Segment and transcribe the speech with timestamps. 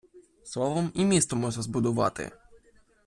[0.43, 2.31] Словом і місто можна збудувати.